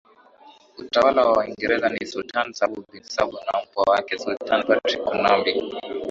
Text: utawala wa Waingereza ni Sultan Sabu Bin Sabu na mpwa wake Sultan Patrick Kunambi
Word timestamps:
utawala 0.81 1.21
wa 1.25 1.31
Waingereza 1.37 1.89
ni 1.89 2.05
Sultan 2.05 2.53
Sabu 2.53 2.83
Bin 2.91 3.03
Sabu 3.03 3.33
na 3.45 3.53
mpwa 3.63 3.83
wake 3.93 4.17
Sultan 4.19 4.63
Patrick 4.67 5.03
Kunambi 5.03 5.53